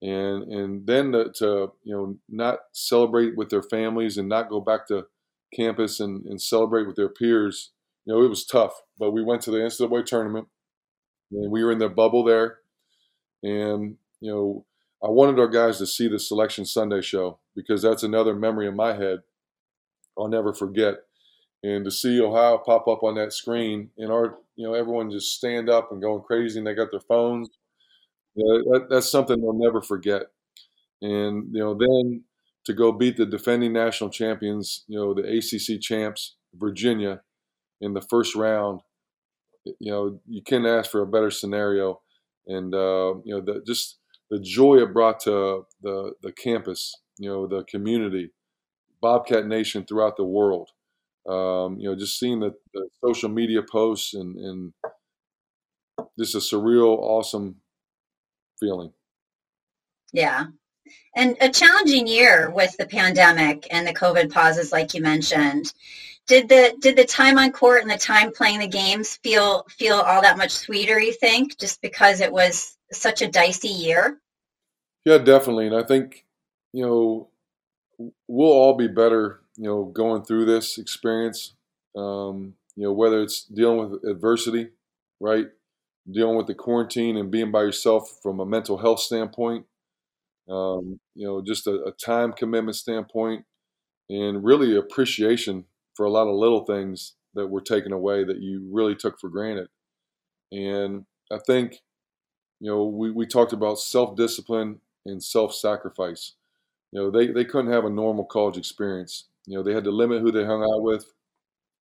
[0.01, 4.61] And and then to, to you know not celebrate with their families and not go
[4.61, 5.07] back to
[5.55, 7.71] campus and, and celebrate with their peers,
[8.05, 8.73] you know, it was tough.
[8.99, 10.47] But we went to the NCAA tournament
[11.31, 12.59] and we were in the bubble there.
[13.43, 14.65] And, you know,
[15.03, 18.75] I wanted our guys to see the Selection Sunday show because that's another memory in
[18.75, 19.19] my head
[20.17, 20.95] I'll never forget.
[21.63, 25.35] And to see Ohio pop up on that screen and our, you know, everyone just
[25.35, 27.49] stand up and going crazy and they got their phones.
[28.35, 30.23] You know, that, that's something they'll never forget.
[31.01, 32.23] And, you know, then
[32.65, 37.21] to go beat the defending national champions, you know, the ACC champs, Virginia,
[37.81, 38.81] in the first round,
[39.79, 42.01] you know, you can't ask for a better scenario.
[42.47, 43.97] And, uh, you know, the, just
[44.29, 48.31] the joy it brought to the, the campus, you know, the community,
[49.01, 50.69] Bobcat Nation throughout the world.
[51.27, 54.73] Um, you know, just seeing the, the social media posts and, and
[56.17, 57.57] just a surreal, awesome
[58.59, 58.93] feeling.
[60.13, 60.45] Yeah.
[61.15, 65.73] And a challenging year with the pandemic and the COVID pauses, like you mentioned.
[66.27, 69.95] Did the did the time on court and the time playing the games feel feel
[69.95, 70.99] all that much sweeter?
[70.99, 74.19] You think, just because it was such a dicey year?
[75.05, 75.67] Yeah, definitely.
[75.67, 76.25] And I think
[76.73, 77.29] you know
[78.27, 81.53] we'll all be better, you know, going through this experience.
[81.95, 84.69] Um, you know, whether it's dealing with adversity,
[85.19, 85.47] right?
[86.09, 89.65] Dealing with the quarantine and being by yourself from a mental health standpoint.
[90.49, 93.43] Um, you know, just a, a, time commitment standpoint,
[94.09, 98.65] and really appreciation for a lot of little things that were taken away that you
[98.71, 99.67] really took for granted.
[100.53, 101.81] And I think,
[102.59, 106.33] you know, we, we talked about self discipline and self sacrifice.
[106.91, 109.25] You know, they, they couldn't have a normal college experience.
[109.45, 111.11] You know, they had to limit who they hung out with.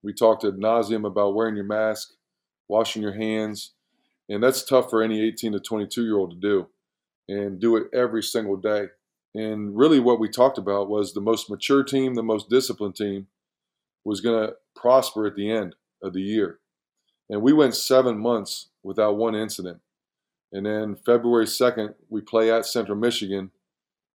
[0.03, 2.13] We talked ad nauseum about wearing your mask,
[2.67, 3.71] washing your hands,
[4.29, 6.67] and that's tough for any 18 to 22 year old to do,
[7.27, 8.87] and do it every single day.
[9.33, 13.27] And really, what we talked about was the most mature team, the most disciplined team,
[14.03, 16.59] was going to prosper at the end of the year.
[17.29, 19.81] And we went seven months without one incident.
[20.53, 23.51] And then February 2nd, we play at Central Michigan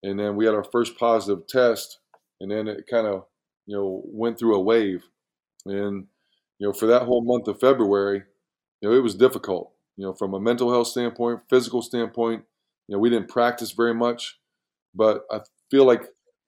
[0.03, 1.99] and then we had our first positive test,
[2.39, 3.25] and then it kind of
[3.65, 5.03] you know went through a wave,
[5.65, 6.07] and
[6.59, 8.23] you know for that whole month of February,
[8.81, 9.71] you know it was difficult.
[9.97, 12.43] You know from a mental health standpoint, physical standpoint,
[12.87, 14.39] you know we didn't practice very much,
[14.95, 16.03] but I feel like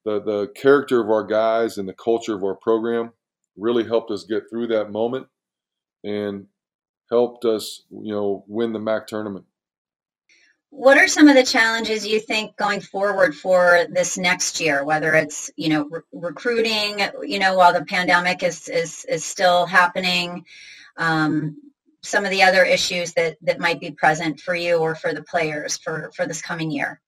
[0.05, 3.11] the the character of our guys and the culture of our program
[3.55, 5.27] really helped us get through that moment,
[6.03, 6.47] and
[7.11, 9.45] helped us you know win the MAC tournament.
[10.75, 15.13] What are some of the challenges you think going forward for this next year, whether
[15.13, 20.45] it's, you know, re- recruiting, you know, while the pandemic is, is, is still happening,
[20.97, 21.57] um,
[22.01, 25.21] some of the other issues that, that might be present for you or for the
[25.21, 26.99] players for, for this coming year?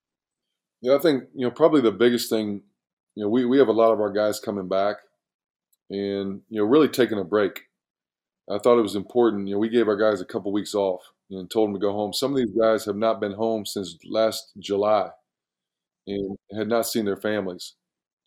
[0.80, 2.62] Yeah, I think, you know, probably the biggest thing,
[3.16, 4.98] you know, we, we have a lot of our guys coming back
[5.90, 7.62] and, you know, really taking a break.
[8.48, 9.48] I thought it was important.
[9.48, 11.92] You know, we gave our guys a couple weeks off and told them to go
[11.92, 12.12] home.
[12.12, 15.10] Some of these guys have not been home since last July
[16.06, 17.74] and had not seen their families.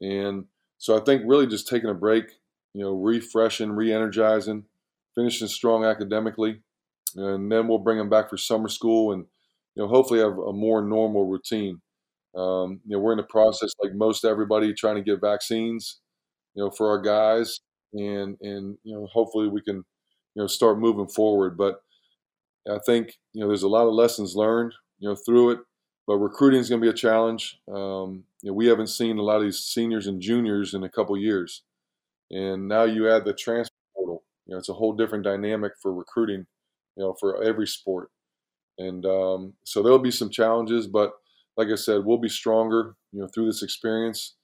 [0.02, 0.46] And
[0.78, 2.26] so I think really just taking a break,
[2.74, 4.66] you know, refreshing, re-energizing,
[5.16, 6.62] finishing strong academically,
[7.16, 9.26] and then we'll bring them back for summer school and
[9.76, 11.82] you know hopefully have a more normal routine.
[12.36, 16.00] Um, you know, we're in the process, like most everybody, trying to get vaccines,
[16.56, 17.60] you know, for our guys,
[17.94, 21.58] and and you know hopefully we can you know start moving forward.
[21.58, 21.82] But
[22.68, 25.60] I think you know there's a lot of lessons learned you know through it,
[26.08, 27.60] but recruiting is going to be a challenge.
[27.68, 30.90] Um, you know, we haven't seen a lot of these seniors and juniors in a
[30.90, 31.64] couple years,
[32.32, 34.24] and now you add the transfer portal.
[34.46, 36.46] You know, it's a whole different dynamic for recruiting.
[36.96, 38.10] You know, for every sport,
[38.78, 41.14] and um, so there'll be some challenges, but
[41.56, 42.96] like I said, we'll be stronger.
[43.14, 44.36] You know, through this experience,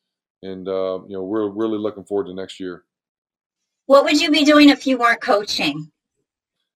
[0.42, 2.84] and uh, you know, we're really looking forward to next year.
[3.88, 5.92] What would you be doing if you weren't coaching?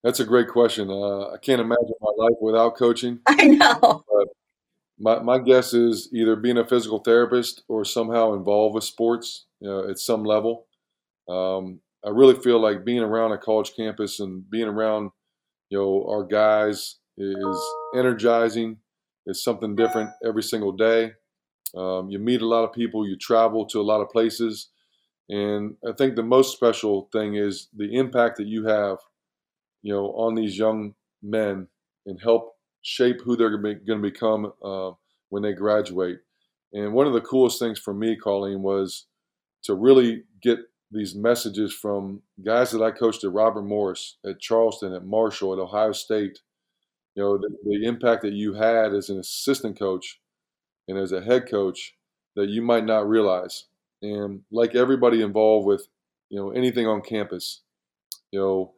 [0.04, 0.90] That's a great question.
[0.90, 3.20] Uh, I can't imagine my life without coaching.
[3.28, 4.04] I know.
[4.10, 4.28] But,
[5.00, 9.70] my, my guess is either being a physical therapist or somehow involved with sports you
[9.70, 10.68] know, at some level.
[11.30, 15.12] Um, I really feel like being around a college campus and being around,
[15.70, 17.62] you know, our guys is
[17.96, 18.78] energizing.
[19.26, 21.14] It's something different every single day.
[21.76, 23.08] Um, you meet a lot of people.
[23.08, 24.70] You travel to a lot of places,
[25.30, 28.98] and I think the most special thing is the impact that you have,
[29.82, 31.68] you know, on these young men
[32.06, 34.92] and help shape who they're going to become uh,
[35.30, 36.20] when they graduate.
[36.74, 39.08] And one of the coolest things for me, Colleen, was
[39.64, 40.60] to really get
[40.92, 45.60] these messages from guys that I coached at Robert Morris, at Charleston, at Marshall, at
[45.60, 46.40] Ohio State.
[47.16, 50.20] You know, the, the impact that you had as an assistant coach
[50.88, 51.96] and as a head coach
[52.36, 53.66] that you might not realize.
[54.02, 55.88] And like everybody involved with,
[56.30, 57.62] you know, anything on campus,
[58.32, 58.74] you know,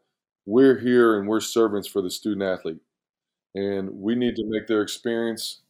[0.46, 2.82] we're here and we're servants for the student athlete.
[3.54, 5.62] And we need to make their experience,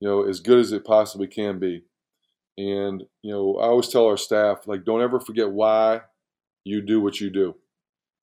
[0.00, 1.84] you know, as good as it possibly can be.
[2.58, 6.00] And, you know, I always tell our staff, like, don't ever forget why
[6.64, 7.54] you do what you do.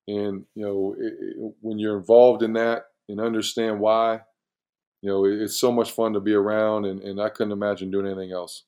[0.07, 4.21] And, you know, it, it, when you're involved in that and understand why,
[5.01, 6.85] you know, it, it's so much fun to be around.
[6.85, 8.63] And, and I couldn't imagine doing anything else.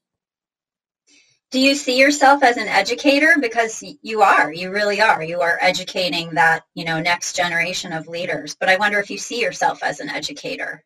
[1.52, 3.36] Do you see yourself as an educator?
[3.40, 5.24] Because you are, you really are.
[5.24, 8.56] You are educating that, you know, next generation of leaders.
[8.60, 10.84] But I wonder if you see yourself as an educator.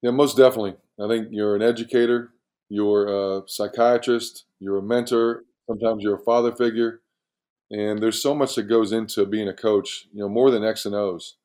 [0.00, 0.76] Yeah, most definitely.
[1.00, 2.32] I think you're an educator
[2.68, 7.00] you're a psychiatrist, you're a mentor, sometimes you're a father figure.
[7.70, 10.86] And there's so much that goes into being a coach, you know, more than X
[10.86, 11.36] and O's.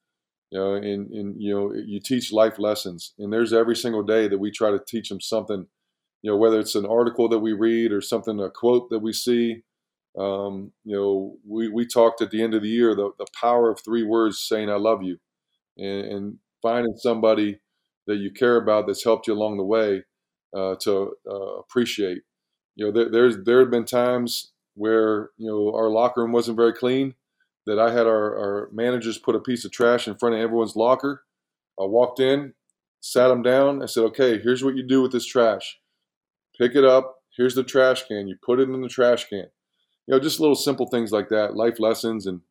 [0.52, 3.14] You know, and, and you know, you teach life lessons.
[3.18, 5.68] And there's every single day that we try to teach them something,
[6.24, 9.14] you know, whether it's an article that we read or something, a quote that we
[9.14, 9.64] see.
[10.20, 13.72] Um, you know, we, we talked at the end of the year the, the power
[13.72, 15.18] of three words saying I love you
[15.78, 17.60] and, and finding somebody
[18.08, 20.04] that you care about that's helped you along the way
[20.56, 22.20] uh, to uh, appreciate.
[22.76, 26.58] You know, there, there's there have been times where you know our locker room wasn't
[26.58, 27.16] very clean,
[27.66, 30.76] that I had our, our managers put a piece of trash in front of everyone's
[30.76, 31.24] locker.
[31.80, 32.54] I walked in,
[33.02, 33.82] sat them down.
[33.84, 35.80] I said, "Okay, here's what you do with this trash.
[36.58, 37.18] Pick it up.
[37.36, 38.28] Here's the trash can.
[38.28, 39.48] You put it in the trash can.
[40.08, 42.42] You know, just little simple things like that, life lessons, and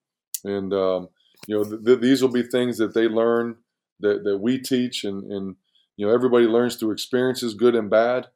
[0.45, 1.09] and um,
[1.47, 3.57] you know, th- th- these will be things that they learn
[4.01, 5.57] that, that we teach, and and
[5.97, 8.29] you know everybody learns through experiences, good and bad,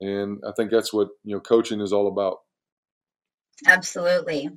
[0.00, 2.40] and I think that's what you know coaching is all about.
[3.66, 4.50] Absolutely.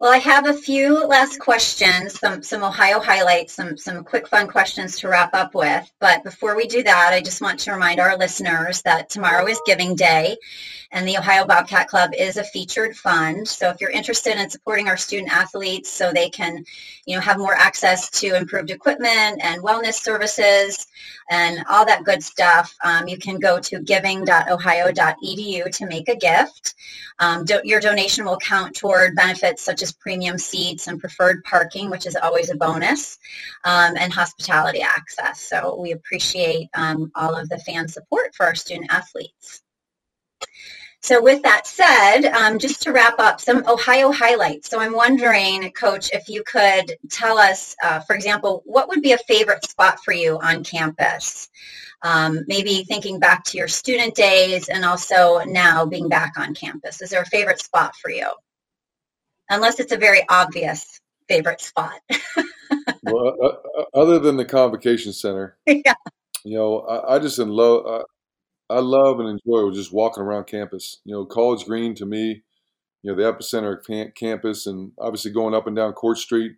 [0.00, 4.48] Well, I have a few last questions, some some Ohio highlights, some some quick fun
[4.48, 5.92] questions to wrap up with.
[5.98, 9.60] But before we do that, I just want to remind our listeners that tomorrow is
[9.66, 10.38] Giving Day,
[10.90, 13.46] and the Ohio Bobcat Club is a featured fund.
[13.46, 16.64] So if you're interested in supporting our student athletes so they can,
[17.06, 20.86] you know, have more access to improved equipment and wellness services
[21.30, 26.74] and all that good stuff, um, you can go to giving.ohio.edu to make a gift.
[27.20, 31.90] Um, do, your donation will count toward benefits such as premium seats and preferred parking,
[31.90, 33.18] which is always a bonus,
[33.64, 35.40] um, and hospitality access.
[35.40, 39.62] So we appreciate um, all of the fan support for our student athletes.
[41.02, 44.68] So with that said, um, just to wrap up, some Ohio highlights.
[44.68, 49.12] So I'm wondering, Coach, if you could tell us, uh, for example, what would be
[49.12, 51.48] a favorite spot for you on campus?
[52.02, 57.00] Um, maybe thinking back to your student days and also now being back on campus.
[57.00, 58.28] Is there a favorite spot for you?
[59.50, 62.00] Unless it's a very obvious favorite spot.
[63.02, 65.94] well, uh, uh, other than the convocation center, yeah.
[66.44, 67.84] you know, I, I just in love.
[67.86, 68.02] I
[68.70, 71.00] I, love and enjoy just walking around campus.
[71.04, 72.44] You know, College Green to me,
[73.02, 76.52] you know, the epicenter of campus, and obviously going up and down Court Street.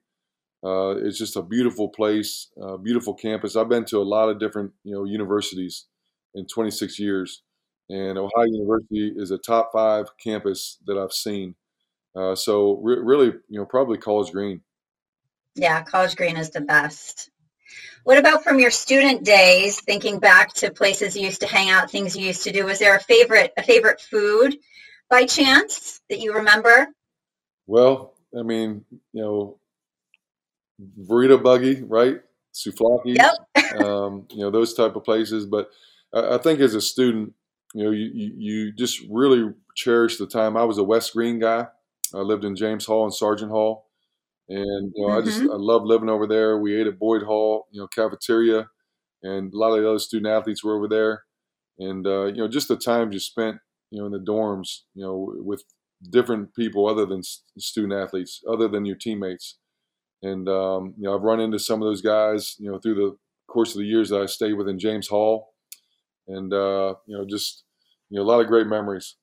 [0.65, 3.57] Uh, it's just a beautiful place, uh, beautiful campus.
[3.57, 5.87] I've been to a lot of different, you know, universities
[6.35, 7.43] in 26 years,
[7.89, 11.57] and Ohio University is a top five campus that I've seen.
[12.15, 14.61] Uh, so re- really, you know, probably College Green.
[15.55, 17.31] Yeah, College Green is the best.
[18.05, 21.91] What about from your student days, thinking back to places you used to hang out,
[21.91, 22.65] things you used to do?
[22.65, 24.57] Was there a favorite a favorite food
[25.09, 26.89] by chance that you remember?
[27.67, 29.59] Well, I mean, you know,
[31.01, 32.21] burrito buggy, right?
[32.53, 33.81] Souvlaki, yep.
[33.81, 35.47] um, you know, those type of places.
[35.47, 35.71] But
[36.13, 37.33] I, I, think as a student,
[37.75, 40.57] you know, you, you, you just really cherish the time.
[40.57, 41.69] I was a West Green guy.
[42.15, 43.87] I lived in James Hall and Sargent Hall.
[44.49, 45.23] And you know, mm-hmm.
[45.23, 45.41] I just.
[45.41, 46.59] I love living over there.
[46.59, 48.69] We ate at Boyd Hall, you know, cafeteria,
[49.23, 51.23] and a lot of the other student athletes were over there.
[51.79, 53.59] And uh, you know, just the times you spent,
[53.91, 55.65] you know, in the dorms, you know, with
[56.11, 57.23] different people other than
[57.59, 59.59] student athletes, other than your teammates.
[60.23, 63.17] And um, you know, I've run into some of those guys, you know, through the
[63.49, 65.55] course of the years that I stayed within James Hall.
[66.29, 67.65] and uh, you know, just
[68.11, 69.17] you know, a lot of great memories.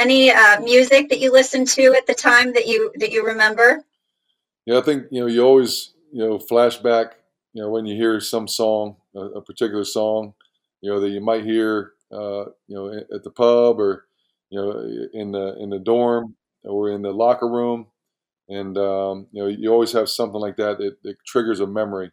[0.00, 3.84] Any uh, music that you listened to at the time that you that you remember?
[4.64, 7.10] Yeah, I think you know you always you know flashback.
[7.52, 10.32] You know when you hear some song, a, a particular song,
[10.80, 14.06] you know that you might hear, uh, you know, at the pub or
[14.48, 14.70] you know
[15.12, 16.34] in the in the dorm
[16.64, 17.86] or in the locker room,
[18.48, 22.10] and um, you know you always have something like that that, that triggers a memory.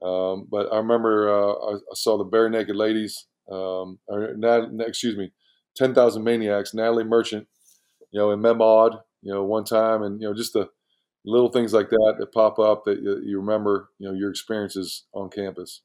[0.00, 5.16] Um, but I remember uh, I, I, saw the Barenaked Ladies, um, or not, excuse
[5.16, 5.32] me,
[5.78, 7.46] Ten Thousand Maniacs, Natalie Merchant,
[8.10, 10.68] you know, in Mem Aud, you know, one time, and you know, just the
[11.24, 15.04] little things like that that pop up that you, you remember, you know, your experiences
[15.12, 15.82] on campus.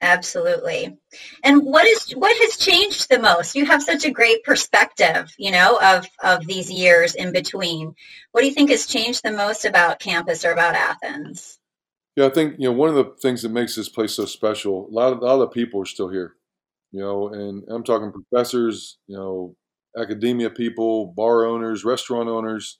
[0.00, 0.98] Absolutely.
[1.44, 3.54] And what is what has changed the most?
[3.54, 7.94] You have such a great perspective, you know, of of these years in between.
[8.32, 11.60] What do you think has changed the most about campus or about Athens?
[12.16, 14.88] Yeah, I think you know one of the things that makes this place so special.
[14.88, 16.34] A lot of a lot of the people are still here,
[16.92, 19.56] you know, and I'm talking professors, you know,
[19.98, 22.78] academia people, bar owners, restaurant owners,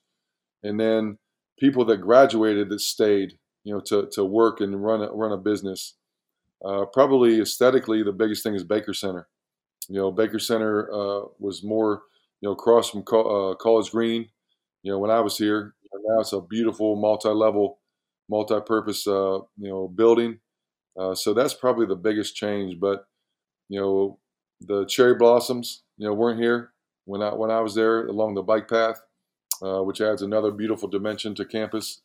[0.63, 1.19] and then
[1.59, 5.37] people that graduated that stayed, you know, to to work and run a, run a
[5.39, 5.97] business.
[6.65, 9.29] Uh, probably aesthetically, the biggest thing is Baker Center.
[9.89, 12.03] You know, Baker Center uh, was more,
[12.41, 14.29] you know, across from uh, College Green.
[14.83, 15.75] You know, when I was here,
[16.07, 17.79] now it's a beautiful multi-level
[18.29, 20.39] multi-purpose, uh, you know, building.
[20.99, 22.79] Uh, so that's probably the biggest change.
[22.81, 23.05] But
[23.73, 24.19] you know,
[24.61, 26.73] the cherry blossoms, you know, weren't here
[27.07, 29.01] when I when I was there along the bike path,
[29.63, 32.03] uh, which adds another beautiful dimension to campus.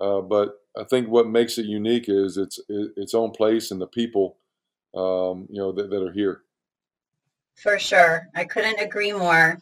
[0.00, 3.88] Uh, but I think what makes it unique is its its own place and the
[3.88, 4.36] people,
[4.94, 6.42] um, you know, that, that are here.
[7.56, 9.60] For sure, I couldn't agree more.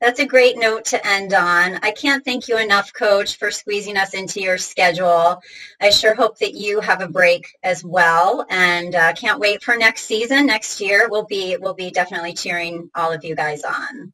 [0.00, 1.80] That's a great note to end on.
[1.82, 5.42] I can't thank you enough, Coach, for squeezing us into your schedule.
[5.80, 9.76] I sure hope that you have a break as well, and uh, can't wait for
[9.76, 10.46] next season.
[10.46, 14.12] Next year, we'll be we'll be definitely cheering all of you guys on.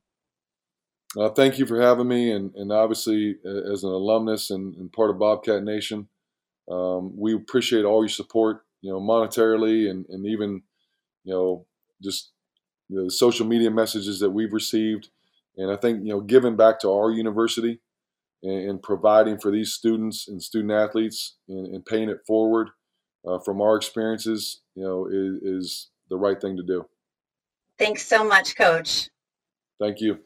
[1.19, 5.11] Uh, thank you for having me, and, and obviously as an alumnus and, and part
[5.11, 6.09] of Bobcat Nation,
[6.71, 8.63] um, we appreciate all your support.
[8.81, 10.63] You know, monetarily and, and even
[11.25, 11.67] you know
[12.03, 12.33] just
[12.89, 15.11] the social media messages that we've received.
[15.57, 17.81] And I think you know, giving back to our university
[18.43, 22.71] and, and providing for these students and student athletes and, and paying it forward
[23.27, 26.85] uh, from our experiences, you know, is, is the right thing to do.
[27.79, 29.09] Thanks so much, Coach.
[29.81, 30.19] Thank you.